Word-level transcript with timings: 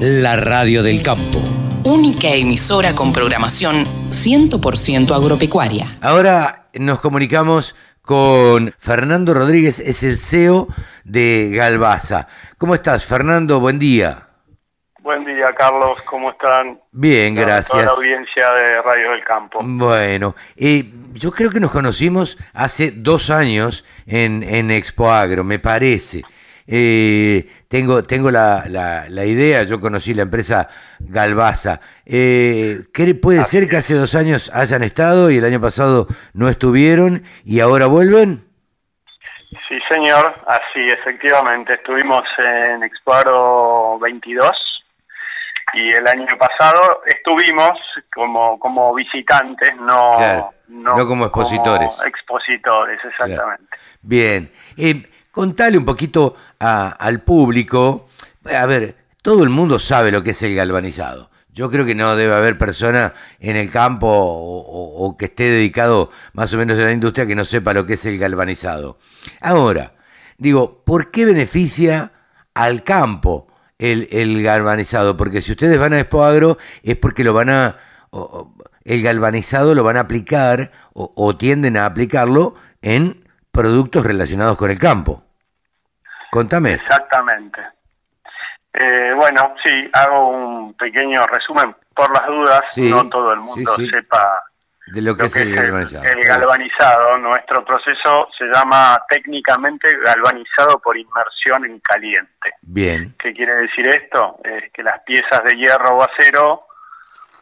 la 0.00 0.36
radio 0.36 0.82
del 0.82 1.02
campo. 1.02 1.40
Única 1.82 2.28
emisora 2.28 2.94
con 2.94 3.12
programación 3.12 3.84
100% 4.10 5.10
agropecuaria. 5.12 5.86
Ahora 6.00 6.68
nos 6.74 7.00
comunicamos 7.00 7.74
con 8.02 8.72
Fernando 8.78 9.34
Rodríguez, 9.34 9.80
es 9.80 10.02
el 10.04 10.18
CEO 10.18 10.68
de 11.04 11.50
Galvaza. 11.52 12.28
¿Cómo 12.58 12.74
estás, 12.74 13.04
Fernando? 13.04 13.58
Buen 13.58 13.78
día. 13.78 14.28
Buen 15.00 15.24
día, 15.24 15.52
Carlos. 15.56 16.00
¿Cómo 16.02 16.30
están? 16.30 16.80
Bien, 16.92 17.34
gracias. 17.34 17.72
Toda 17.72 17.84
la 17.84 17.90
audiencia 17.90 18.50
de 18.52 18.82
Radio 18.82 19.10
del 19.10 19.24
Campo. 19.24 19.58
Bueno, 19.62 20.36
eh, 20.56 20.84
yo 21.14 21.32
creo 21.32 21.50
que 21.50 21.60
nos 21.60 21.72
conocimos 21.72 22.38
hace 22.52 22.92
dos 22.92 23.30
años 23.30 23.84
en, 24.06 24.42
en 24.42 24.70
Expo 24.70 25.10
Agro, 25.10 25.42
me 25.42 25.58
parece. 25.58 26.22
Eh, 26.70 27.48
tengo 27.68 28.02
tengo 28.02 28.30
la, 28.30 28.64
la, 28.68 29.24
idea, 29.24 29.62
yo 29.62 29.80
conocí 29.80 30.12
la 30.12 30.22
empresa 30.22 30.68
Galvaza. 30.98 31.80
Eh, 32.04 32.80
¿Puede 33.22 33.42
ser 33.44 33.70
que 33.70 33.78
hace 33.78 33.94
dos 33.94 34.14
años 34.14 34.50
hayan 34.54 34.82
estado 34.82 35.30
y 35.30 35.38
el 35.38 35.46
año 35.46 35.62
pasado 35.62 36.06
no 36.34 36.50
estuvieron 36.50 37.22
y 37.42 37.60
ahora 37.60 37.86
vuelven? 37.86 38.44
Sí, 39.66 39.78
señor, 39.90 40.34
así 40.46 40.90
efectivamente. 40.90 41.72
Estuvimos 41.72 42.22
en 42.36 42.82
Expo 42.82 43.14
Agro 43.14 43.98
22 44.00 44.50
y 45.72 45.88
el 45.88 46.06
año 46.06 46.36
pasado 46.38 47.02
estuvimos 47.06 47.78
como 48.14 48.58
como 48.58 48.94
visitantes, 48.94 49.74
no, 49.76 50.52
no, 50.68 51.06
como 51.06 51.24
expositores. 51.24 51.98
expositores, 52.04 53.00
exactamente. 53.04 53.78
Bien, 54.02 54.50
eh, 54.76 55.02
contale 55.38 55.78
un 55.78 55.84
poquito 55.84 56.34
al 56.58 57.22
público, 57.22 58.08
a 58.44 58.66
ver, 58.66 58.96
todo 59.22 59.44
el 59.44 59.50
mundo 59.50 59.78
sabe 59.78 60.10
lo 60.10 60.24
que 60.24 60.30
es 60.30 60.42
el 60.42 60.56
galvanizado. 60.56 61.30
Yo 61.52 61.70
creo 61.70 61.86
que 61.86 61.94
no 61.94 62.16
debe 62.16 62.34
haber 62.34 62.58
persona 62.58 63.14
en 63.38 63.54
el 63.54 63.70
campo 63.70 64.08
o, 64.10 65.16
que 65.16 65.26
esté 65.26 65.44
dedicado 65.44 66.10
más 66.32 66.52
o 66.54 66.58
menos 66.58 66.76
a 66.80 66.82
la 66.82 66.90
industria 66.90 67.24
que 67.24 67.36
no 67.36 67.44
sepa 67.44 67.72
lo 67.72 67.86
que 67.86 67.92
es 67.92 68.04
el 68.06 68.18
galvanizado. 68.18 68.98
Ahora, 69.40 69.94
digo, 70.38 70.82
¿por 70.84 71.12
qué 71.12 71.24
beneficia 71.24 72.10
al 72.52 72.82
campo? 72.82 73.46
el, 73.78 74.42
galvanizado? 74.42 75.16
Porque 75.16 75.40
si 75.40 75.52
ustedes 75.52 75.78
van 75.78 75.92
a 75.92 76.00
Expo 76.00 76.24
Agro 76.24 76.58
es 76.82 76.96
porque 76.96 77.22
lo 77.22 77.32
van 77.32 77.50
a, 77.50 77.76
el 78.82 79.02
galvanizado 79.02 79.76
lo 79.76 79.84
van 79.84 79.98
a 79.98 80.00
aplicar 80.00 80.72
o, 80.94 81.36
tienden 81.36 81.76
a 81.76 81.86
aplicarlo 81.86 82.56
en 82.82 83.24
productos 83.52 84.04
relacionados 84.04 84.56
con 84.56 84.72
el 84.72 84.80
campo. 84.80 85.27
Contame. 86.30 86.72
Exactamente. 86.72 87.60
Eh, 88.72 89.12
bueno, 89.16 89.54
sí, 89.64 89.90
hago 89.92 90.28
un 90.28 90.74
pequeño 90.74 91.26
resumen. 91.26 91.74
Por 91.94 92.12
las 92.12 92.26
dudas, 92.26 92.78
no 92.78 93.08
todo 93.08 93.32
el 93.32 93.40
mundo 93.40 93.74
sepa 93.76 94.44
de 94.92 95.02
lo 95.02 95.16
que, 95.16 95.26
es, 95.26 95.36
el, 95.36 95.54
galvanizado. 95.54 96.04
El, 96.04 96.24
galvanizado, 96.24 97.18
nuestro 97.18 97.64
proceso 97.64 98.28
se 98.36 98.44
llama 98.46 99.02
técnicamente 99.08 99.90
galvanizado 99.98 100.78
por 100.78 100.96
inmersión 100.96 101.64
en 101.64 101.78
caliente. 101.80 102.54
Bien. 102.62 103.14
¿Qué 103.18 103.34
quiere 103.34 103.54
decir 103.54 103.86
esto? 103.86 104.38
Es 104.44 104.72
que 104.72 104.82
las 104.82 105.00
piezas 105.00 105.42
de 105.44 105.56
hierro 105.56 105.96
o 105.96 106.02
acero 106.02 106.66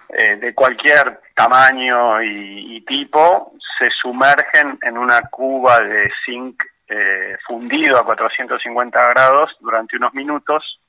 eh, 0.08 0.36
de 0.36 0.54
cualquier 0.54 1.20
tamaño 1.34 2.22
y, 2.22 2.80
tipo 2.86 3.52
se 3.78 3.90
sumergen 3.90 4.78
en 4.82 4.96
una 4.96 5.20
cuba 5.22 5.80
de 5.80 6.10
zinc 6.24 6.62
eh, 6.88 7.36
fundido 7.46 7.98
a 7.98 8.04
450 8.04 9.08
grados 9.10 9.56
durante 9.60 9.96
unos 9.96 10.14
minutos 10.14 10.80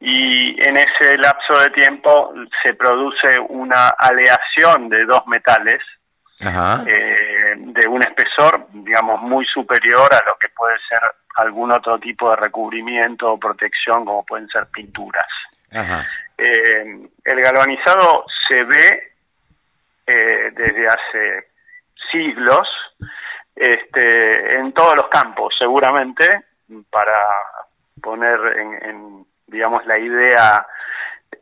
y 0.00 0.56
en 0.62 0.76
ese 0.76 1.16
lapso 1.18 1.58
de 1.60 1.70
tiempo 1.70 2.34
se 2.62 2.74
produce 2.74 3.38
una 3.48 3.88
aleación 3.90 4.88
de 4.88 5.04
dos 5.04 5.26
metales 5.26 5.80
eh, 6.40 7.54
de 7.56 7.88
un 7.88 8.02
espesor, 8.02 8.66
digamos, 8.72 9.22
muy 9.22 9.46
superior 9.46 10.12
a 10.12 10.22
lo 10.26 10.36
que 10.36 10.48
puede 10.48 10.76
ser 10.88 11.00
algún 11.36 11.72
otro 11.72 11.98
tipo 11.98 12.30
de 12.30 12.36
recubrimiento 12.36 13.32
o 13.32 13.38
protección, 13.38 14.04
como 14.04 14.24
pueden 14.26 14.48
ser 14.48 14.66
pinturas. 14.66 15.26
Eh, 16.36 17.08
el 17.24 17.40
galvanizado 17.40 18.26
se 18.46 18.64
ve 18.64 19.12
eh, 20.06 20.50
desde 20.54 20.88
hace 20.88 21.48
siglos 22.12 22.68
este, 23.72 24.56
en 24.56 24.72
todos 24.72 24.96
los 24.96 25.08
campos, 25.08 25.54
seguramente, 25.58 26.44
para 26.90 27.20
poner 28.00 28.38
en 28.82 29.24
digamos, 29.54 29.86
la 29.86 29.98
idea 29.98 30.66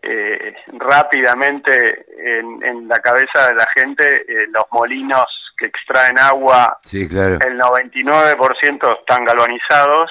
eh, 0.03 0.55
rápidamente 0.78 2.06
en, 2.19 2.88
la 2.88 2.99
cabeza 2.99 3.49
de 3.49 3.55
la 3.55 3.66
gente, 3.75 4.22
eh, 4.28 4.47
los 4.53 4.65
molinos 4.71 5.25
que 5.56 5.66
extraen 5.66 6.19
agua, 6.19 6.78
sí, 6.83 7.09
claro. 7.09 7.38
el 7.47 7.59
99% 7.59 8.99
están 8.99 9.25
galvanizados 9.25 10.10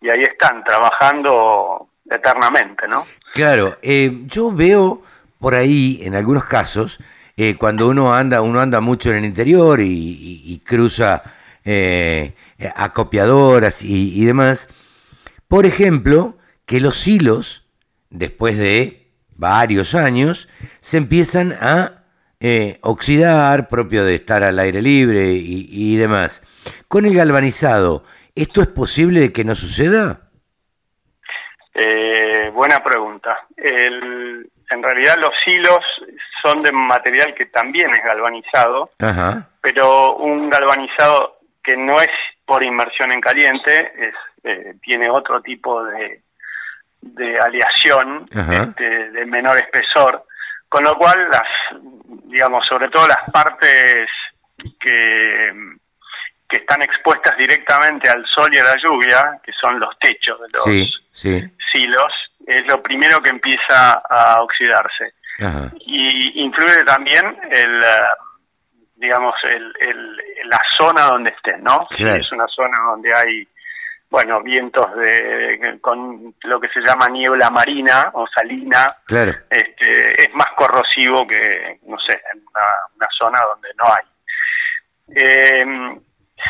y 0.00 0.10
ahí 0.10 0.22
están 0.22 0.64
trabajando 0.64 1.88
eternamente, 2.10 2.88
¿no? 2.88 3.06
Claro, 3.34 3.76
eh, 3.82 4.10
yo 4.26 4.50
veo 4.52 5.02
por 5.38 5.54
ahí, 5.54 6.00
en 6.02 6.14
algunos 6.14 6.44
casos, 6.44 6.98
cuando 7.60 7.86
uno 7.86 8.12
anda, 8.12 8.42
uno 8.42 8.58
anda 8.58 8.80
mucho 8.80 9.10
en 9.10 9.18
el 9.18 9.24
interior 9.24 9.78
y, 9.80 10.60
cruza 10.66 11.22
acopiadoras 12.74 13.82
y 13.82 14.24
demás, 14.24 14.68
por 15.48 15.64
ejemplo, 15.64 16.36
que 16.66 16.80
los 16.80 17.06
hilos, 17.08 17.66
después 18.10 18.58
de 18.58 19.08
varios 19.30 19.94
años, 19.94 20.48
se 20.80 20.98
empiezan 20.98 21.54
a 21.60 22.04
eh, 22.40 22.78
oxidar, 22.82 23.66
propio 23.66 24.04
de 24.04 24.14
estar 24.14 24.44
al 24.44 24.58
aire 24.58 24.82
libre 24.82 25.32
y, 25.32 25.96
demás. 25.96 26.42
Con 26.86 27.06
el 27.06 27.14
galvanizado, 27.14 28.04
¿esto 28.34 28.60
es 28.60 28.68
posible 28.68 29.20
de 29.20 29.32
que 29.32 29.44
no 29.44 29.54
suceda? 29.54 30.28
Eh, 31.74 32.50
buena 32.52 32.82
pregunta. 32.84 33.38
en 33.56 34.82
realidad 34.82 35.16
los 35.20 35.34
hilos 35.46 35.80
son 36.44 36.62
de 36.62 36.70
material 36.72 37.34
que 37.34 37.46
también 37.46 37.90
es 37.90 38.04
galvanizado, 38.04 38.90
pero 39.62 40.16
un 40.16 40.50
galvanizado 40.50 41.37
que 41.68 41.76
no 41.76 42.00
es 42.00 42.08
por 42.46 42.62
inmersión 42.62 43.12
en 43.12 43.20
caliente, 43.20 43.92
es, 43.98 44.14
eh, 44.42 44.74
tiene 44.80 45.10
otro 45.10 45.42
tipo 45.42 45.84
de, 45.84 46.22
de 47.02 47.38
aleación 47.38 48.26
este, 48.32 49.10
de 49.10 49.26
menor 49.26 49.58
espesor, 49.58 50.24
con 50.66 50.82
lo 50.82 50.96
cual 50.96 51.28
las, 51.30 51.82
digamos, 52.24 52.66
sobre 52.66 52.88
todo 52.88 53.06
las 53.06 53.30
partes 53.30 54.08
que, 54.80 55.52
que 56.48 56.56
están 56.56 56.80
expuestas 56.80 57.36
directamente 57.36 58.08
al 58.08 58.24
sol 58.26 58.48
y 58.54 58.56
a 58.56 58.64
la 58.64 58.76
lluvia, 58.82 59.38
que 59.42 59.52
son 59.52 59.78
los 59.78 59.98
techos 59.98 60.40
de 60.40 60.46
los 60.54 61.00
silos, 61.70 62.12
es 62.46 62.66
lo 62.66 62.82
primero 62.82 63.20
que 63.20 63.28
empieza 63.28 64.00
a 64.08 64.40
oxidarse. 64.40 65.12
Y 65.80 66.42
influye 66.42 66.82
también 66.84 67.38
el, 67.50 67.84
digamos, 68.96 69.34
el, 69.44 70.20
la 70.44 70.60
zona 70.76 71.04
donde 71.04 71.30
esté, 71.30 71.56
¿no? 71.58 71.86
Si 71.90 72.04
es 72.04 72.32
una 72.32 72.46
zona 72.48 72.78
donde 72.90 73.14
hay 73.14 73.48
bueno, 74.10 74.42
vientos 74.42 74.86
de, 74.96 75.78
con 75.82 76.34
lo 76.42 76.60
que 76.60 76.68
se 76.68 76.80
llama 76.80 77.08
niebla 77.08 77.50
marina 77.50 78.10
o 78.14 78.26
salina, 78.26 78.94
claro. 79.04 79.34
este, 79.50 80.22
es 80.22 80.34
más 80.34 80.48
corrosivo 80.56 81.26
que, 81.26 81.78
no 81.86 81.98
sé, 81.98 82.18
en 82.32 82.42
una, 82.48 83.08
zona 83.10 83.38
donde 83.52 83.68
no 83.76 83.84
hay. 83.84 84.04
Eh, 85.14 86.00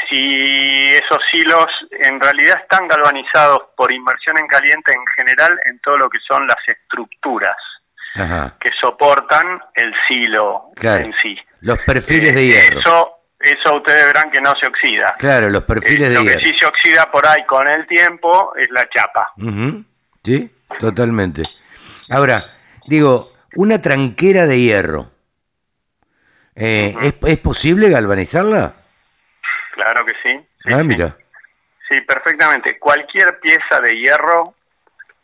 si 0.09 0.91
esos 0.93 1.22
hilos 1.32 1.66
en 1.91 2.21
realidad 2.21 2.60
están 2.60 2.87
galvanizados 2.87 3.62
por 3.77 3.91
inmersión 3.91 4.38
en 4.38 4.47
caliente 4.47 4.93
en 4.93 5.06
general 5.16 5.59
en 5.65 5.78
todo 5.81 5.97
lo 5.97 6.10
que 6.10 6.19
son 6.21 6.47
las 6.47 6.59
estructuras 6.66 7.57
que 8.15 8.71
soportan 8.80 9.60
el 9.74 9.95
silo 10.09 10.71
en 10.83 11.15
sí. 11.22 11.39
Los 11.60 11.78
perfiles 11.80 12.34
de 12.34 12.47
hierro. 12.47 12.80
Eso, 12.80 13.17
eso 13.40 13.76
ustedes 13.76 14.06
verán 14.06 14.30
que 14.30 14.40
no 14.40 14.52
se 14.56 14.66
oxida. 14.66 15.14
Claro, 15.18 15.48
los 15.48 15.62
perfiles 15.64 16.08
eh, 16.08 16.10
de 16.10 16.14
Lo 16.14 16.24
que 16.24 16.38
sí 16.38 16.52
se 16.58 16.66
oxida 16.66 17.10
por 17.10 17.26
ahí 17.26 17.44
con 17.44 17.68
el 17.68 17.86
tiempo 17.86 18.52
es 18.56 18.68
la 18.70 18.88
chapa. 18.88 19.32
Sí, 20.24 20.50
totalmente. 20.78 21.44
Ahora, 22.10 22.44
digo, 22.86 23.32
una 23.54 23.80
tranquera 23.80 24.46
de 24.46 24.60
hierro, 24.60 25.10
eh, 26.56 26.94
¿es, 27.22 27.38
posible 27.38 27.88
galvanizarla? 27.88 28.74
Claro 29.74 30.04
que 30.04 30.14
sí. 30.22 30.46
ah, 30.72 30.82
mira. 30.82 31.16
Sí, 31.88 32.00
perfectamente. 32.00 32.78
Cualquier 32.78 33.38
pieza 33.38 33.80
de 33.80 33.96
hierro, 33.96 34.54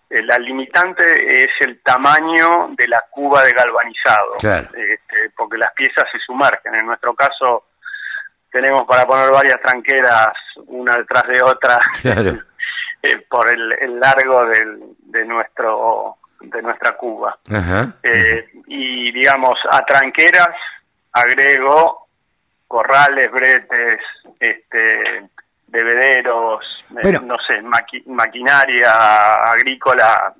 eh, 0.08 0.22
la 0.22 0.38
limitante 0.38 1.44
es 1.44 1.50
el 1.60 1.80
tamaño 1.80 2.70
de 2.76 2.86
la 2.86 3.04
cuba 3.10 3.42
de 3.42 3.52
galvanizado. 3.52 4.34
Claro. 4.38 4.68
Este, 4.74 5.30
porque 5.36 5.58
las 5.58 5.72
piezas 5.72 6.04
se 6.12 6.18
sumergen. 6.20 6.76
En 6.76 6.86
nuestro 6.86 7.14
caso, 7.14 7.64
tenemos 8.54 8.86
para 8.86 9.04
poner 9.04 9.32
varias 9.32 9.60
tranqueras 9.60 10.28
una 10.68 10.96
detrás 10.96 11.26
de 11.26 11.42
otra 11.42 11.76
claro. 12.00 12.38
eh, 13.02 13.26
por 13.28 13.48
el, 13.48 13.98
largo 13.98 14.46
del, 14.46 14.80
de 14.98 15.24
nuestro 15.24 16.18
de 16.40 16.62
nuestra 16.62 16.92
Cuba. 16.92 17.36
Eh, 18.02 18.46
y 18.68 19.10
digamos, 19.10 19.58
a 19.68 19.84
tranqueras 19.84 20.50
agrego 21.12 22.06
corrales, 22.68 23.30
bretes, 23.32 23.98
este, 24.38 25.28
bebederos, 25.68 26.64
eh, 27.02 27.18
no 27.24 27.36
sé, 27.48 27.60
maquinaria 28.06 29.50
agrícola 29.50 30.34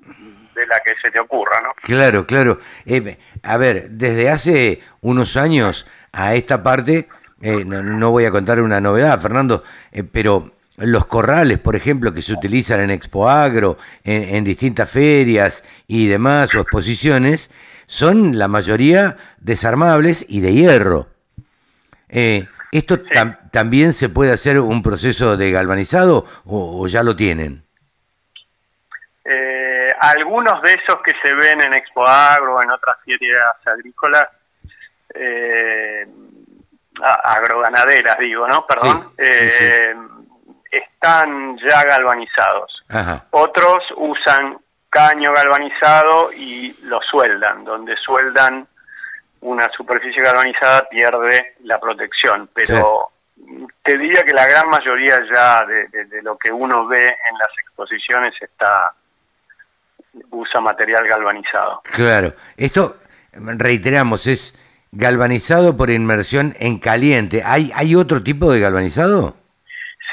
de 0.54 0.66
la 0.66 0.78
que 0.84 0.94
se 1.02 1.10
te 1.10 1.18
ocurra, 1.18 1.60
¿no? 1.62 1.70
Claro, 1.82 2.26
claro. 2.26 2.58
Eh, 2.84 3.18
a 3.42 3.56
ver, 3.56 3.88
desde 3.90 4.30
hace 4.30 4.82
unos 5.00 5.36
años 5.36 5.86
a 6.12 6.34
esta 6.34 6.62
parte, 6.62 7.08
no, 7.44 8.10
voy 8.10 8.24
a 8.24 8.30
contar 8.30 8.60
una 8.60 8.80
novedad, 8.80 9.20
Fernando, 9.20 9.62
pero 10.12 10.52
los 10.78 11.06
corrales, 11.06 11.58
por 11.58 11.76
ejemplo, 11.76 12.12
que 12.12 12.22
se 12.22 12.32
utilizan 12.32 12.80
en 12.80 12.90
Expo 12.90 13.28
Agro, 13.28 13.78
en, 14.02 14.42
distintas 14.44 14.90
ferias 14.90 15.62
y 15.86 16.08
demás 16.08 16.54
o 16.54 16.60
exposiciones, 16.60 17.50
son 17.86 18.38
la 18.38 18.48
mayoría 18.48 19.16
desarmables 19.38 20.26
y 20.28 20.40
de 20.40 20.52
hierro. 20.52 21.08
Eh, 22.08 22.46
¿Esto 22.72 22.98
también 23.52 23.92
se 23.92 24.08
puede 24.08 24.32
hacer 24.32 24.58
un 24.58 24.82
proceso 24.82 25.36
de 25.36 25.52
galvanizado 25.52 26.26
o, 26.44 26.86
ya 26.88 27.04
lo 27.04 27.14
tienen? 27.14 27.62
Eh, 29.24 29.94
algunos 30.00 30.60
de 30.62 30.72
esos 30.72 31.00
que 31.04 31.12
se 31.22 31.32
ven 31.34 31.60
en 31.60 31.72
Expo 31.72 32.04
Agro 32.04 32.56
o 32.56 32.62
en 32.62 32.70
otras 32.70 32.96
ferias 33.04 33.54
agrícolas, 33.64 34.28
eh, 35.14 36.04
agroganaderas 37.02 38.18
digo, 38.18 38.46
¿no? 38.46 38.66
Perdón. 38.66 39.12
Eh, 39.18 39.94
están 40.70 41.58
ya 41.58 41.84
galvanizados. 41.84 42.84
Otros 43.30 43.84
usan 43.96 44.56
caño 44.90 45.32
galvanizado 45.32 46.32
y 46.32 46.74
lo 46.82 47.00
sueldan. 47.02 47.64
Donde 47.64 47.96
sueldan 47.96 48.66
una 49.40 49.68
superficie 49.76 50.22
galvanizada 50.22 50.88
pierde 50.88 51.54
la 51.64 51.78
protección, 51.78 52.48
pero 52.54 53.08
te 53.82 53.98
diría 53.98 54.24
que 54.24 54.32
la 54.32 54.46
gran 54.46 54.68
mayoría 54.68 55.20
ya 55.32 55.66
de, 55.66 56.22
lo 56.22 56.36
que 56.38 56.50
uno 56.50 56.86
ve 56.86 57.06
en 57.06 57.38
las 57.38 57.58
exposiciones 57.58 58.34
está 58.40 58.92
usa 60.30 60.60
material 60.60 61.06
galvanizado. 61.06 61.82
Claro, 61.84 62.32
esto 62.56 62.96
reiteramos 63.32 64.26
es 64.26 64.54
galvanizado 64.94 65.76
por 65.76 65.90
inmersión 65.90 66.54
en 66.58 66.78
caliente. 66.78 67.42
¿Hay 67.44 67.70
hay 67.74 67.94
otro 67.94 68.22
tipo 68.22 68.52
de 68.52 68.60
galvanizado? 68.60 69.34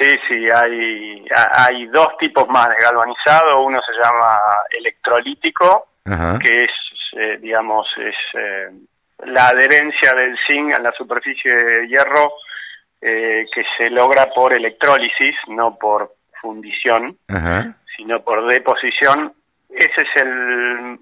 Sí, 0.02 0.18
sí, 0.28 0.50
hay, 0.50 1.26
hay 1.54 1.86
dos 1.88 2.18
tipos 2.20 2.48
más 2.50 2.70
de 2.70 2.82
galvanizado. 2.82 3.64
Uno 3.64 3.80
se 3.82 3.94
llama 4.02 4.40
electrolítico, 4.72 5.90
que 6.44 6.64
es, 6.64 6.72
eh, 7.18 7.38
digamos, 7.40 7.88
es 8.00 8.16
eh, 8.34 8.72
la 9.26 9.50
adherencia 9.50 10.14
del 10.14 10.36
zinc 10.48 10.74
a 10.74 10.80
la 10.80 10.92
superficie 10.94 11.54
de 11.54 11.88
hierro 11.88 12.34
eh, 13.00 13.46
que 13.54 13.64
se 13.78 13.92
logra 13.92 14.28
por 14.34 14.54
electrólisis, 14.54 15.36
no 15.50 15.78
por 15.78 16.16
fundición, 16.42 17.18
sino 17.96 18.24
por 18.24 18.48
deposición. 18.48 19.34
Ese 19.70 20.02
es 20.02 20.22
el 20.24 20.98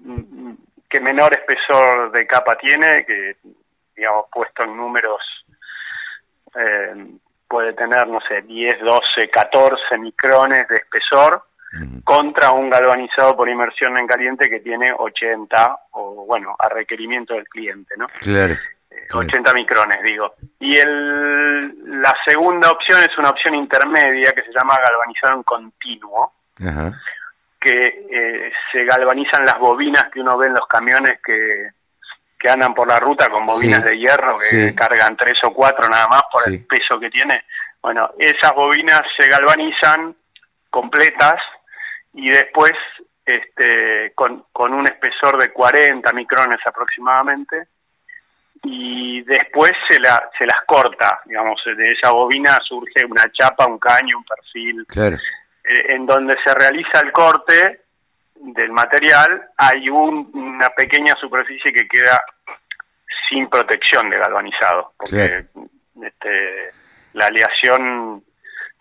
que 0.90 1.00
menor 1.00 1.32
espesor 1.32 2.12
de 2.12 2.26
capa 2.26 2.58
tiene, 2.58 3.06
que, 3.06 3.36
digamos, 4.00 4.24
puesto 4.32 4.64
en 4.64 4.76
números 4.76 5.20
puede 7.50 7.72
tener, 7.72 8.06
no 8.06 8.20
sé, 8.20 8.42
10, 8.42 8.80
12, 8.80 9.28
14 9.28 9.98
micrones 9.98 10.68
de 10.68 10.76
espesor 10.76 11.42
contra 12.04 12.52
un 12.52 12.70
galvanizado 12.70 13.36
por 13.36 13.48
inmersión 13.48 13.96
en 13.96 14.06
caliente 14.06 14.48
que 14.48 14.60
tiene 14.60 14.92
80 14.96 15.78
o, 15.92 16.26
bueno, 16.26 16.54
a 16.58 16.68
requerimiento 16.68 17.34
del 17.34 17.44
cliente, 17.44 17.94
¿no? 17.96 18.06
Claro. 18.06 18.56
80 19.12 19.50
eh, 19.50 19.54
micrones, 19.54 20.02
digo. 20.02 20.34
Y 20.58 20.76
el, 20.76 22.00
la 22.02 22.14
segunda 22.24 22.70
opción 22.70 23.00
es 23.02 23.16
una 23.18 23.30
opción 23.30 23.54
intermedia 23.54 24.32
que 24.32 24.42
se 24.42 24.52
llama 24.52 24.78
galvanizado 24.80 25.36
en 25.36 25.42
continuo, 25.42 26.32
que 27.58 28.06
eh, 28.10 28.52
se 28.72 28.84
galvanizan 28.84 29.44
las 29.44 29.58
bobinas 29.58 30.04
que 30.12 30.20
uno 30.20 30.36
ve 30.38 30.46
en 30.46 30.54
los 30.54 30.66
camiones 30.66 31.20
que 31.24 31.70
que 32.40 32.48
andan 32.48 32.72
por 32.72 32.88
la 32.88 32.98
ruta 32.98 33.28
con 33.28 33.46
bobinas 33.46 33.84
de 33.84 33.98
hierro 33.98 34.38
que 34.38 34.74
cargan 34.74 35.14
tres 35.14 35.38
o 35.44 35.52
cuatro 35.52 35.86
nada 35.90 36.08
más 36.08 36.22
por 36.32 36.48
el 36.48 36.64
peso 36.64 36.98
que 36.98 37.10
tiene. 37.10 37.44
Bueno, 37.82 38.12
esas 38.18 38.54
bobinas 38.54 39.02
se 39.18 39.28
galvanizan 39.28 40.16
completas 40.70 41.36
y 42.14 42.30
después 42.30 42.72
este, 43.26 44.12
con, 44.14 44.46
con 44.52 44.72
un 44.72 44.86
espesor 44.86 45.38
de 45.38 45.52
40 45.52 46.10
micrones 46.14 46.58
aproximadamente 46.64 47.68
y 48.62 49.22
después 49.22 49.72
se, 49.88 50.00
la, 50.00 50.30
se 50.38 50.46
las 50.46 50.62
corta, 50.66 51.20
digamos, 51.26 51.62
de 51.64 51.92
esa 51.92 52.10
bobina 52.10 52.58
surge 52.66 53.04
una 53.06 53.30
chapa, 53.32 53.66
un 53.66 53.78
caño, 53.78 54.16
un 54.16 54.24
perfil, 54.24 54.86
eh, 55.64 55.84
en 55.88 56.06
donde 56.06 56.36
se 56.44 56.54
realiza 56.54 57.00
el 57.00 57.12
corte 57.12 57.82
del 58.40 58.72
material 58.72 59.50
hay 59.56 59.88
una 59.88 60.68
pequeña 60.70 61.14
superficie 61.20 61.72
que 61.72 61.86
queda 61.86 62.22
sin 63.28 63.48
protección 63.48 64.08
de 64.10 64.18
galvanizado, 64.18 64.92
porque 64.96 65.44
este, 66.02 66.70
la 67.12 67.26
aleación 67.26 68.24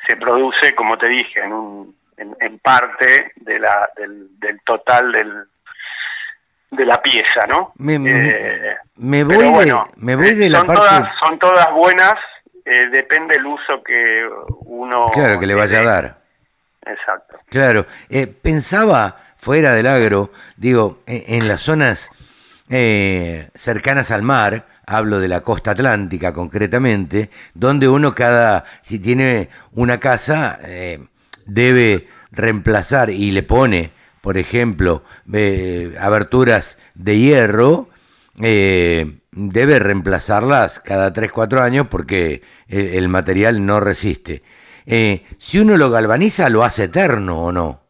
se 0.07 0.15
produce, 0.15 0.73
como 0.73 0.97
te 0.97 1.07
dije, 1.07 1.41
en, 1.41 1.53
un, 1.53 1.95
en, 2.17 2.59
parte 2.59 3.33
de 3.35 3.59
la, 3.59 3.89
del, 3.95 4.61
total 4.65 5.11
del, 5.11 5.43
de 6.71 6.85
la 6.85 7.01
pieza, 7.01 7.45
¿no? 7.47 7.73
Me, 7.77 7.95
eh, 7.95 8.77
voy, 8.95 9.65
de, 9.65 9.75
me 9.97 10.15
voy 10.15 10.33
de 10.35 10.49
la 10.49 10.59
son 10.59 10.67
parte... 10.67 10.81
Todas, 10.81 11.09
son 11.23 11.39
todas 11.39 11.71
buenas, 11.73 12.15
eh, 12.65 12.87
depende 12.91 13.35
el 13.35 13.45
uso 13.45 13.83
que 13.83 14.27
uno... 14.65 15.07
Claro, 15.13 15.39
que 15.39 15.45
le 15.45 15.53
vaya 15.53 15.79
a 15.79 15.83
dar. 15.83 16.17
Exacto. 16.85 17.39
Claro, 17.49 17.85
eh, 18.09 18.25
pensaba 18.25 19.15
fuera 19.39 19.73
del 19.73 19.87
agro, 19.87 20.31
digo, 20.57 21.01
en, 21.07 21.47
las 21.47 21.63
zonas 21.63 22.11
eh, 22.69 23.49
cercanas 23.55 24.11
al 24.11 24.21
mar, 24.21 24.67
hablo 24.85 25.19
de 25.19 25.29
la 25.29 25.41
costa 25.41 25.71
atlántica 25.71 26.33
concretamente, 26.33 27.29
donde 27.53 27.87
uno 27.87 28.13
cada, 28.13 28.65
si 28.81 28.99
tiene 28.99 29.49
una 29.71 29.99
casa, 29.99 30.59
eh, 30.63 30.99
debe 31.45 32.07
reemplazar 32.31 33.09
y 33.09 33.31
le 33.31 33.43
pone, 33.43 33.91
por 34.21 34.37
ejemplo, 34.37 35.03
eh, 35.33 35.95
aberturas 35.99 36.77
de 36.93 37.17
hierro, 37.17 37.89
debe 38.35 39.79
reemplazarlas 39.79 40.79
cada 40.79 41.13
3-4 41.13 41.61
años 41.61 41.87
porque 41.89 42.41
el, 42.67 43.09
material 43.09 43.65
no 43.65 43.81
resiste. 43.81 44.43
si 44.85 45.59
uno 45.59 45.75
lo 45.75 45.89
galvaniza, 45.89 46.49
lo 46.49 46.63
hace 46.63 46.85
eterno 46.85 47.41
o 47.41 47.51
no 47.51 47.88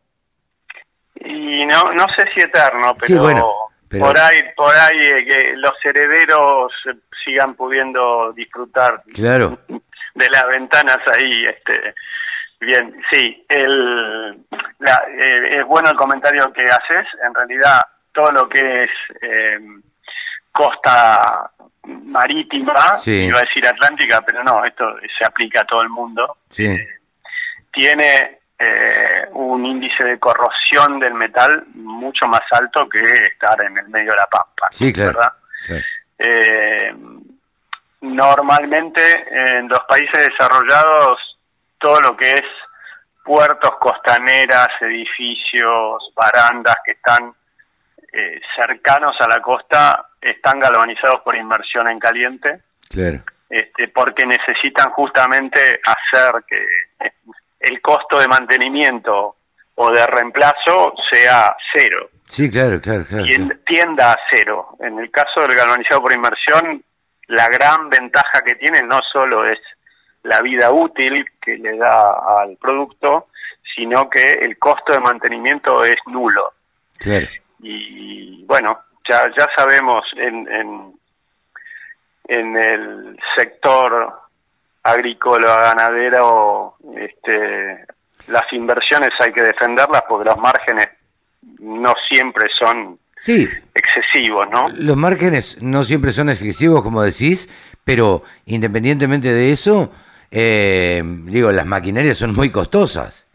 no, 1.66 1.92
no 1.94 2.06
sé 2.16 2.26
si 2.34 2.42
eterno, 2.42 2.96
pero, 3.00 3.70
por 4.00 4.20
ahí, 4.20 4.44
por 4.56 4.76
ahí 4.76 5.00
eh, 5.00 5.26
que 5.26 5.54
los 5.56 5.74
herederos 5.84 6.72
sigan 7.24 7.56
pudiendo 7.56 8.32
disfrutar 8.34 9.04
claro. 9.14 9.60
de 9.68 10.28
las 10.32 10.48
ventanas 10.48 11.00
ahí, 11.18 11.46
este, 11.46 11.96
bien, 12.60 13.02
sí, 13.12 13.46
el, 13.50 14.40
eh, 15.20 15.58
es 15.60 15.66
bueno 15.66 15.90
el 15.90 15.98
comentario 15.98 16.52
que 16.54 16.68
haces, 16.70 17.08
en 17.24 17.34
realidad 17.34 17.82
todo 18.14 18.32
lo 18.32 18.50
que 18.50 18.84
es 18.84 18.90
eh, 19.22 19.60
costa 20.52 21.52
marítima, 21.84 23.00
iba 23.06 23.38
a 23.40 23.42
decir 23.42 23.66
atlántica, 23.66 24.22
pero 24.22 24.44
no, 24.44 24.64
esto 24.64 24.96
se 25.18 25.26
aplica 25.26 25.62
a 25.62 25.66
todo 25.66 25.82
el 25.82 25.90
mundo, 25.90 26.38
sí. 26.50 26.78
tiene 27.72 28.39
eh, 28.62 29.26
un 29.32 29.66
índice 29.66 30.04
de 30.04 30.20
corrosión 30.20 31.00
del 31.00 31.14
metal 31.14 31.64
mucho 31.76 32.26
más 32.28 32.42
alto 32.52 32.90
que 32.90 33.00
estar 33.00 33.64
en 33.64 33.78
el 33.78 33.88
medio 33.88 34.12
de 34.12 34.18
la 34.18 34.28
pampa. 34.28 34.68
Sí, 34.72 34.92
claro. 34.92 35.14
¿verdad? 35.14 35.34
Eh, 36.18 36.94
normalmente 38.02 39.02
en 39.32 39.70
los 39.70 39.80
países 39.88 40.28
desarrollados 40.28 41.38
todo 41.78 42.02
lo 42.02 42.18
que 42.18 42.32
es 42.32 42.44
puertos, 43.24 43.72
costaneras, 43.80 44.68
edificios, 44.82 46.12
barandas 46.14 46.76
que 46.84 46.92
están 46.92 47.34
eh, 48.12 48.42
cercanos 48.56 49.16
a 49.22 49.28
la 49.30 49.42
costa 49.42 50.06
están 50.20 50.60
galvanizados 50.60 51.22
por 51.22 51.36
inmersión 51.36 51.88
en 51.88 52.00
caliente. 52.00 52.62
Claro. 52.90 53.24
Este, 53.50 53.88
porque 53.88 54.26
necesitan 54.26 54.92
justamente 54.92 55.80
hacer 55.84 56.44
que 56.46 56.66
el 57.60 57.82
costo 57.82 58.20
de 58.20 58.28
mantenimiento 58.28 59.36
o 59.76 59.92
de 59.92 60.06
reemplazo 60.08 60.94
sea 61.12 61.56
cero. 61.74 62.10
Sí, 62.26 62.52
claro, 62.52 62.80
claro, 62.80 63.06
claro. 63.06 63.26
Tienda 63.66 64.14
a 64.14 64.20
cero. 64.30 64.76
En 64.80 65.00
el 65.00 65.10
caso 65.10 65.42
del 65.42 65.56
galvanizado 65.56 66.02
por 66.02 66.14
inmersión, 66.14 66.84
la 67.28 67.48
gran 67.48 67.90
ventaja 67.90 68.42
que 68.42 68.56
tiene 68.56 68.82
no 68.84 69.00
solo 69.12 69.46
es 69.46 69.60
la 70.24 70.42
vida 70.42 70.72
útil 70.72 71.26
que 71.42 71.58
le 71.58 71.78
da 71.78 72.42
al 72.42 72.58
producto, 72.58 73.28
sino 73.76 74.10
que 74.10 74.34
el 74.34 74.58
costo 74.58 74.94
de 74.94 75.00
mantenimiento 75.00 75.84
es 75.84 75.98
nulo. 76.08 76.54
Claro. 76.98 77.28
Y 77.60 78.44
bueno, 78.46 78.80
ya, 79.10 79.30
ya 79.38 79.48
sabemos 79.56 80.06
en, 80.18 80.48
en, 80.54 81.00
en 82.28 82.58
el 82.58 83.20
sector 83.38 84.14
agrícola, 84.92 85.74
ganadero, 85.74 86.76
este, 86.98 87.86
las 88.28 88.44
inversiones 88.54 89.10
hay 89.20 89.32
que 89.32 89.44
defenderlas 89.44 90.04
porque 90.08 90.30
los 90.30 90.38
márgenes 90.38 90.88
no 91.60 91.94
siempre 92.08 92.48
son 92.58 92.98
Sí, 93.22 93.50
excesivos, 93.76 94.48
¿no? 94.50 94.70
los 94.70 94.96
márgenes 94.96 95.62
no 95.62 95.84
siempre 95.84 96.14
son 96.14 96.30
excesivos, 96.30 96.82
como 96.82 97.02
decís, 97.02 97.50
pero 97.84 98.24
independientemente 98.46 99.34
de 99.34 99.52
eso, 99.52 99.92
eh, 100.32 101.02
digo, 101.26 101.52
las 101.52 101.66
maquinarias 101.66 102.18
son 102.18 102.34
muy 102.34 102.50
costosas. 102.50 103.28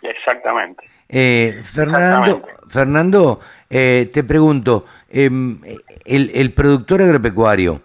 Exactamente. 0.00 0.88
Eh, 1.08 1.60
Fernando, 1.62 2.30
Exactamente. 2.36 2.62
Fernando 2.72 3.40
eh, 3.68 4.10
te 4.12 4.24
pregunto, 4.24 4.86
em, 5.10 5.60
el, 6.06 6.30
el 6.34 6.52
productor 6.54 7.02
agropecuario, 7.02 7.82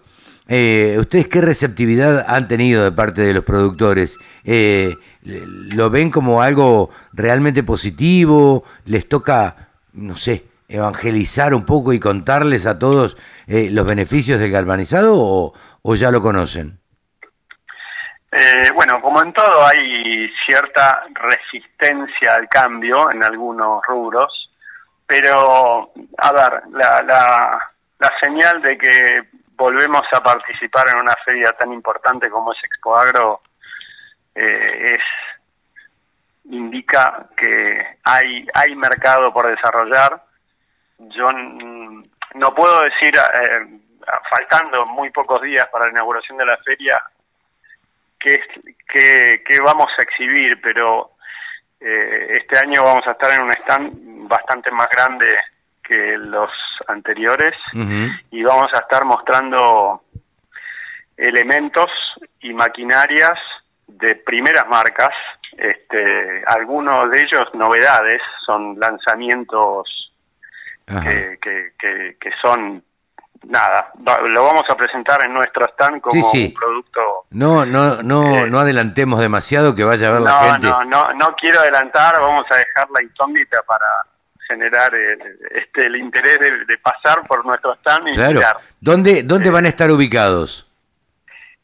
eh, 0.50 0.96
¿ustedes 0.98 1.28
qué 1.28 1.42
receptividad 1.42 2.24
han 2.26 2.48
tenido 2.48 2.82
de 2.82 2.92
parte 2.92 3.20
de 3.20 3.34
los 3.34 3.44
productores? 3.44 4.18
Eh, 4.44 4.96
¿Lo 5.22 5.90
ven 5.90 6.10
como 6.10 6.40
algo 6.40 6.88
realmente 7.12 7.62
positivo? 7.62 8.64
¿Les 8.86 9.06
toca, 9.06 9.68
no 9.92 10.16
sé, 10.16 10.46
evangelizar 10.66 11.52
un 11.52 11.66
poco 11.66 11.92
y 11.92 12.00
contarles 12.00 12.66
a 12.66 12.78
todos 12.78 13.18
eh, 13.46 13.68
los 13.70 13.84
beneficios 13.84 14.40
del 14.40 14.50
galvanizado 14.50 15.52
o, 15.82 15.94
ya 15.94 16.10
lo 16.10 16.22
conocen? 16.22 16.78
Bueno, 18.74 19.00
como 19.02 19.22
en 19.22 19.32
todo 19.32 19.66
hay 19.66 20.30
cierta 20.46 21.02
resistencia 21.14 22.34
al 22.34 22.48
cambio 22.48 23.10
en 23.12 23.24
algunos 23.24 23.82
rubros, 23.86 24.50
pero 25.06 25.90
a 26.18 26.32
ver, 26.32 26.62
la, 26.72 27.58
la 27.98 28.12
señal 28.22 28.62
de 28.62 28.78
que 28.78 29.22
volvemos 29.58 30.02
a 30.12 30.22
participar 30.22 30.88
en 30.88 30.98
una 30.98 31.16
feria 31.24 31.50
tan 31.52 31.72
importante 31.72 32.30
como 32.30 32.52
es 32.52 32.58
Expo 32.62 32.96
Agro 32.96 33.42
eh, 34.32 34.94
es 34.94 35.02
indica 36.44 37.28
que 37.36 37.98
hay 38.04 38.46
hay 38.54 38.76
mercado 38.76 39.32
por 39.32 39.48
desarrollar. 39.48 40.22
Yo 40.98 41.30
no 41.32 42.54
puedo 42.54 42.82
decir, 42.84 43.14
eh, 43.16 43.66
faltando 44.30 44.86
muy 44.86 45.10
pocos 45.10 45.42
días 45.42 45.66
para 45.68 45.86
la 45.86 45.90
inauguración 45.90 46.38
de 46.38 46.46
la 46.46 46.56
feria, 46.58 47.02
qué, 48.18 48.40
qué, 48.88 49.42
qué 49.44 49.60
vamos 49.60 49.90
a 49.98 50.02
exhibir, 50.02 50.60
pero 50.62 51.16
eh, 51.80 52.40
este 52.42 52.58
año 52.58 52.84
vamos 52.84 53.06
a 53.06 53.12
estar 53.12 53.32
en 53.32 53.42
un 53.42 53.52
stand 53.52 54.28
bastante 54.28 54.70
más 54.70 54.88
grande 54.88 55.38
que 55.88 56.16
los 56.18 56.50
anteriores 56.86 57.54
y 58.30 58.42
vamos 58.44 58.68
a 58.74 58.78
estar 58.78 59.04
mostrando 59.04 60.02
elementos 61.16 61.90
y 62.40 62.52
maquinarias 62.52 63.38
de 63.86 64.14
primeras 64.16 64.68
marcas, 64.68 65.10
este, 65.56 66.44
algunos 66.46 67.10
de 67.10 67.22
ellos 67.22 67.48
novedades, 67.54 68.20
son 68.46 68.78
lanzamientos 68.78 70.12
que, 70.86 71.38
que, 71.42 71.72
que, 71.78 72.16
que 72.20 72.30
son 72.42 72.82
nada, 73.46 73.92
lo 74.26 74.44
vamos 74.44 74.62
a 74.68 74.74
presentar 74.74 75.22
en 75.22 75.32
nuestro 75.34 75.66
stand 75.66 76.00
como 76.00 76.14
Sí, 76.14 76.22
sí. 76.32 76.46
un 76.46 76.54
producto 76.54 77.24
No, 77.30 77.66
no, 77.66 78.02
no, 78.02 78.22
Eh, 78.44 78.46
no 78.50 78.58
adelantemos 78.60 79.20
demasiado 79.20 79.74
que 79.74 79.84
vaya 79.84 80.08
a 80.08 80.12
ver 80.12 80.20
la 80.22 80.32
gente. 80.52 80.66
no, 80.68 80.84
no, 80.84 81.12
no 81.14 81.34
quiero 81.36 81.60
adelantar, 81.60 82.18
vamos 82.20 82.46
a 82.50 82.56
dejar 82.56 82.88
la 82.90 83.02
incógnita 83.02 83.62
para 83.62 83.86
generar 84.48 84.92
el, 84.94 85.18
este, 85.54 85.86
el 85.86 85.96
interés 85.96 86.40
de, 86.40 86.64
de 86.64 86.78
pasar 86.78 87.26
por 87.28 87.44
nuestro 87.46 87.74
stand 87.76 88.08
y 88.08 88.12
Claro. 88.14 88.34
mirar. 88.34 88.56
¿Dónde, 88.80 89.22
dónde 89.22 89.50
van 89.50 89.66
a 89.66 89.68
estar 89.68 89.90
ubicados? 89.90 90.64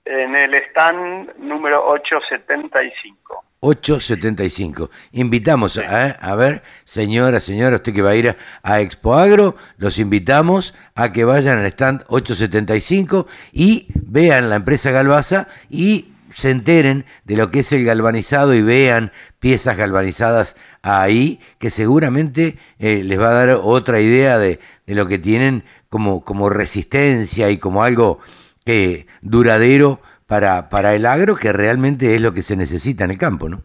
En 0.04 0.36
el 0.36 0.54
stand 0.54 1.34
número 1.38 1.82
875. 1.86 3.42
875. 3.60 4.90
Invitamos 5.12 5.78
a, 5.78 6.06
a 6.10 6.34
ver, 6.36 6.62
señora, 6.84 7.40
señora, 7.40 7.76
usted 7.76 7.94
que 7.94 8.02
va 8.02 8.10
a 8.10 8.14
ir 8.14 8.28
a, 8.28 8.36
a 8.62 8.80
Expo 8.80 9.14
Agro, 9.14 9.56
los 9.78 9.98
invitamos 9.98 10.74
a 10.94 11.12
que 11.12 11.24
vayan 11.24 11.58
al 11.58 11.66
stand 11.66 12.04
875 12.08 13.26
y 13.52 13.86
vean 13.94 14.50
la 14.50 14.56
empresa 14.56 14.90
Galvaza 14.90 15.48
y 15.70 16.13
se 16.34 16.50
enteren 16.50 17.04
de 17.24 17.36
lo 17.36 17.50
que 17.50 17.60
es 17.60 17.72
el 17.72 17.84
galvanizado 17.84 18.54
y 18.54 18.62
vean 18.62 19.12
piezas 19.38 19.76
galvanizadas 19.76 20.56
ahí, 20.82 21.40
que 21.58 21.70
seguramente 21.70 22.58
eh, 22.78 23.02
les 23.04 23.18
va 23.18 23.30
a 23.30 23.46
dar 23.46 23.50
otra 23.62 24.00
idea 24.00 24.38
de, 24.38 24.60
de 24.86 24.94
lo 24.94 25.06
que 25.06 25.18
tienen 25.18 25.64
como, 25.88 26.24
como 26.24 26.50
resistencia 26.50 27.50
y 27.50 27.58
como 27.58 27.84
algo 27.84 28.20
que 28.64 29.06
duradero 29.20 30.00
para, 30.26 30.68
para 30.68 30.94
el 30.94 31.06
agro, 31.06 31.36
que 31.36 31.52
realmente 31.52 32.14
es 32.14 32.20
lo 32.20 32.32
que 32.32 32.42
se 32.42 32.56
necesita 32.56 33.04
en 33.04 33.12
el 33.12 33.18
campo, 33.18 33.48
¿no? 33.48 33.62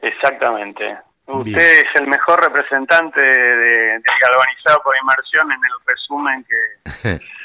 Exactamente. 0.00 0.98
Usted 1.26 1.44
Bien. 1.44 1.58
es 1.58 2.00
el 2.00 2.06
mejor 2.06 2.42
representante 2.42 3.20
de, 3.20 3.90
del 3.90 4.02
galvanizado 4.20 4.80
por 4.82 4.94
inmersión 4.96 5.50
en 5.50 5.58
el 5.58 5.86
resumen 5.86 6.46
que, 6.48 7.20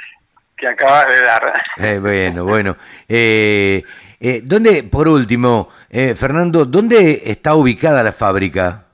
que 0.63 0.70
acabas 0.70 1.08
de 1.08 1.22
dar. 1.22 1.53
Eh, 1.77 2.00
bueno, 2.00 2.46
bueno. 2.46 2.77
Eh, 3.10 3.84
eh, 4.20 4.41
¿Dónde, 4.43 4.84
por 4.84 5.08
último, 5.08 5.70
eh, 5.89 6.15
Fernando, 6.15 6.63
dónde 6.65 7.22
está 7.25 7.55
ubicada 7.55 8.01
la 8.03 8.12
fábrica? 8.13 8.86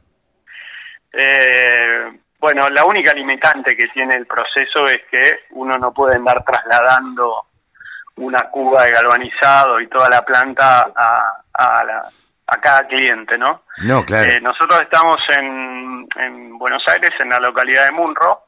Eh, 1.13 1.99
bueno, 2.39 2.69
la 2.69 2.85
única 2.85 3.13
limitante 3.13 3.75
que 3.75 3.87
tiene 3.87 4.15
el 4.15 4.25
proceso 4.25 4.85
es 4.87 4.99
que 5.11 5.41
uno 5.51 5.77
no 5.77 5.93
puede 5.93 6.15
andar 6.15 6.43
trasladando 6.43 7.45
una 8.15 8.43
cuba 8.49 8.83
de 8.85 8.91
galvanizado 8.91 9.79
y 9.79 9.87
toda 9.87 10.09
la 10.09 10.23
planta 10.23 10.91
a, 10.95 11.41
a, 11.53 11.83
la- 11.83 12.09
a 12.47 12.57
cada 12.61 12.87
cliente, 12.87 13.37
¿no? 13.37 13.63
No, 13.83 14.03
claro. 14.05 14.29
Eh, 14.31 14.41
nosotros 14.41 14.81
estamos 14.81 15.21
en, 15.37 16.07
en 16.17 16.57
Buenos 16.57 16.81
Aires, 16.87 17.11
en 17.19 17.29
la 17.29 17.39
localidad 17.39 17.85
de 17.85 17.91
Munro, 17.91 18.45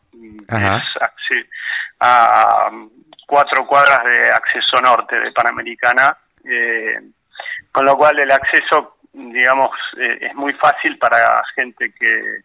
Ajá. 0.50 0.78
es 0.78 0.84
acce- 1.02 1.48
a 2.00 2.70
cuatro 3.32 3.66
cuadras 3.66 4.04
de 4.04 4.30
acceso 4.30 4.82
norte 4.82 5.18
de 5.18 5.32
Panamericana, 5.32 6.18
eh, 6.44 7.00
con 7.72 7.86
lo 7.86 7.96
cual 7.96 8.20
el 8.20 8.30
acceso, 8.30 8.98
digamos, 9.14 9.70
eh, 9.98 10.18
es 10.20 10.36
muy 10.36 10.52
fácil 10.56 10.98
para 10.98 11.42
gente 11.56 11.94
que, 11.98 12.42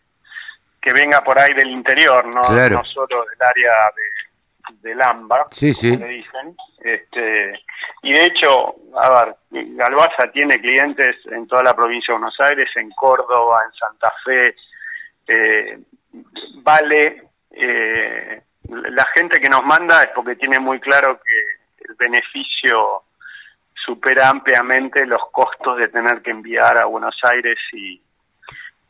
que 0.80 0.92
venga 0.92 1.24
por 1.24 1.36
ahí 1.40 1.52
del 1.54 1.70
interior, 1.70 2.24
no, 2.32 2.40
Claro. 2.42 2.76
no 2.76 2.84
solo 2.84 3.24
del 3.24 3.42
área 3.42 3.72
de, 3.96 4.88
del 4.88 5.02
AMBA, 5.02 5.48
Sí, 5.50 5.74
sí. 5.74 5.90
como 5.94 6.06
le 6.06 6.12
dicen. 6.12 6.56
Este, 6.78 7.64
y 8.02 8.12
de 8.12 8.24
hecho, 8.26 8.76
a 8.96 9.10
ver, 9.24 9.34
Galvaza 9.50 10.30
tiene 10.32 10.60
clientes 10.60 11.16
en 11.32 11.48
toda 11.48 11.64
la 11.64 11.74
provincia 11.74 12.14
de 12.14 12.18
Buenos 12.20 12.38
Aires, 12.38 12.68
en 12.76 12.90
Córdoba, 12.90 13.60
en 13.66 13.72
Santa 13.72 14.12
Fe, 14.24 14.54
eh, 15.26 15.78
vale, 16.62 17.24
eh, 17.50 18.40
la 18.68 19.04
gente 19.14 19.40
que 19.40 19.48
nos 19.48 19.62
manda 19.64 20.02
es 20.02 20.08
porque 20.14 20.36
tiene 20.36 20.58
muy 20.60 20.80
claro 20.80 21.20
que 21.24 21.84
el 21.88 21.94
beneficio 21.96 23.02
supera 23.74 24.28
ampliamente 24.28 25.06
los 25.06 25.22
costos 25.30 25.78
de 25.78 25.88
tener 25.88 26.20
que 26.22 26.30
enviar 26.32 26.76
a 26.78 26.86
Buenos 26.86 27.16
Aires 27.22 27.56
y, 27.72 28.00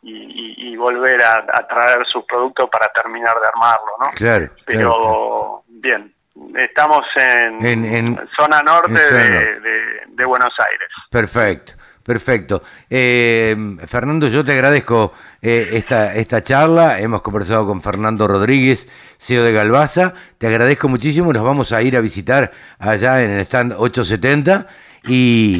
y, 0.02 0.76
volver 0.76 1.20
a, 1.22 1.38
a 1.52 1.66
traer 1.66 2.06
sus 2.06 2.24
productos 2.24 2.68
para 2.70 2.86
terminar 2.92 3.34
de 3.40 3.46
armarlo, 3.48 3.92
¿no? 3.98 4.10
Claro, 4.14 4.48
Pero 4.64 4.78
claro, 5.00 5.00
claro. 5.00 5.62
bien, 5.68 6.14
estamos 6.56 7.04
en, 7.16 7.66
En- 7.66 7.84
en- 7.84 8.28
zona 8.38 8.62
norte 8.62 8.92
en 8.92 8.98
zona 8.98 9.22
de, 9.22 9.28
norte. 9.30 9.60
de- 9.60 10.00
de 10.08 10.24
Buenos 10.24 10.52
Aires. 10.70 10.88
Perfecto, 11.10 11.72
perfecto. 12.06 12.62
Eh, 12.88 13.56
Fernando, 13.86 14.28
yo 14.28 14.44
te 14.44 14.52
agradezco 14.52 15.12
eh, 15.42 15.70
esta, 15.72 16.14
esta 16.14 16.42
charla. 16.42 17.00
Hemos 17.00 17.20
conversado 17.20 17.66
con 17.66 17.82
Fernando 17.82 18.28
Rodríguez, 18.28 18.88
CEO 19.18 19.42
de 19.42 19.52
Galvaza. 19.52 20.14
Te 20.38 20.46
agradezco 20.46 20.88
muchísimo. 20.88 21.32
Nos 21.32 21.42
vamos 21.42 21.72
a 21.72 21.82
ir 21.82 21.96
a 21.96 22.00
visitar 22.00 22.52
allá 22.78 23.22
en 23.22 23.32
el 23.32 23.40
stand 23.40 23.72
870 23.72 24.68
y, 25.08 25.58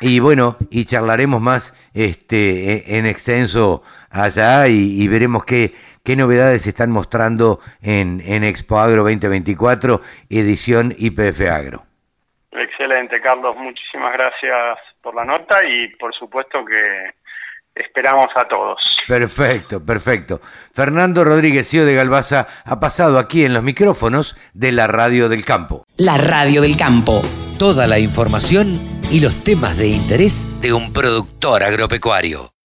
y 0.00 0.20
bueno, 0.20 0.58
y 0.70 0.84
charlaremos 0.84 1.40
más 1.40 1.74
este, 1.94 2.72
e- 2.74 2.98
en 2.98 3.06
extenso 3.06 3.82
allá 4.10 4.68
y, 4.68 5.02
y 5.02 5.08
veremos 5.08 5.44
qué, 5.44 5.74
qué 6.04 6.14
novedades 6.16 6.62
se 6.62 6.70
están 6.70 6.90
mostrando 6.90 7.60
en, 7.82 8.22
en 8.24 8.44
Expo 8.44 8.78
Agro 8.78 9.02
2024, 9.02 10.00
edición 10.30 10.94
IPF 10.96 11.40
Agro. 11.50 11.84
Excelente, 12.52 13.20
Carlos. 13.20 13.54
Muchísimas 13.56 14.12
gracias 14.14 14.78
por 15.06 15.14
la 15.14 15.24
nota 15.24 15.62
y 15.62 15.86
por 15.98 16.12
supuesto 16.12 16.64
que 16.64 17.14
esperamos 17.76 18.26
a 18.34 18.48
todos. 18.48 18.80
Perfecto, 19.06 19.84
perfecto. 19.84 20.40
Fernando 20.74 21.22
Rodríguez, 21.22 21.70
CEO 21.70 21.84
de 21.84 21.94
Galvaza, 21.94 22.48
ha 22.64 22.80
pasado 22.80 23.20
aquí 23.20 23.44
en 23.44 23.54
los 23.54 23.62
micrófonos 23.62 24.36
de 24.52 24.72
la 24.72 24.88
Radio 24.88 25.28
del 25.28 25.44
Campo. 25.44 25.84
La 25.96 26.18
radio 26.18 26.60
del 26.60 26.76
campo. 26.76 27.22
Toda 27.56 27.86
la 27.86 28.00
información 28.00 28.80
y 29.12 29.20
los 29.20 29.44
temas 29.44 29.78
de 29.78 29.86
interés 29.86 30.48
de 30.60 30.72
un 30.72 30.92
productor 30.92 31.62
agropecuario. 31.62 32.55